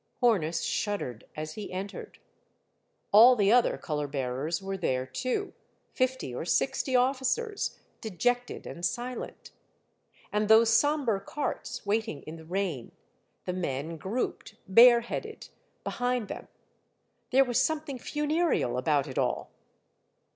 Hornus 0.19 0.63
shuddered, 0.63 1.27
as 1.35 1.53
he 1.53 1.71
entered. 1.71 2.17
All 3.11 3.35
the 3.35 3.51
other 3.51 3.77
color 3.77 4.07
bearers 4.07 4.59
were 4.59 4.75
there 4.75 5.05
too, 5.05 5.53
fifty 5.93 6.33
or 6.33 6.43
sixty 6.43 6.95
officers, 6.95 7.77
de 8.01 8.09
jected 8.09 8.65
and 8.65 8.83
silent. 8.83 9.51
And 10.33 10.47
those 10.49 10.73
sombre 10.75 11.21
carts 11.21 11.85
waiting 11.85 12.23
in 12.23 12.37
the 12.37 12.45
rain, 12.45 12.93
the 13.45 13.53
men 13.53 13.97
grouped, 13.97 14.55
bare 14.67 15.01
headed, 15.01 15.49
behind 15.83 16.29
them; 16.29 16.47
there 17.29 17.45
was 17.45 17.61
something 17.61 17.99
funereal 17.99 18.79
about 18.79 19.07
it 19.07 19.19
all 19.19 19.51